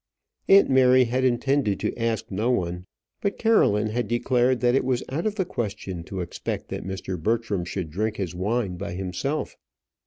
Aunt 0.49 0.67
Mary 0.67 1.03
had 1.03 1.23
intended 1.23 1.79
to 1.81 1.95
ask 1.95 2.31
no 2.31 2.49
one; 2.49 2.87
but 3.21 3.37
Caroline 3.37 3.85
had 3.89 4.07
declared 4.07 4.59
that 4.61 4.73
it 4.73 4.83
was 4.83 5.03
out 5.09 5.27
of 5.27 5.35
the 5.35 5.45
question 5.45 6.03
to 6.05 6.21
expect 6.21 6.69
that 6.69 6.83
Mr. 6.83 7.21
Bertram 7.21 7.63
should 7.63 7.91
drink 7.91 8.17
his 8.17 8.33
wine 8.33 8.77
by 8.77 8.93
himself. 8.93 9.55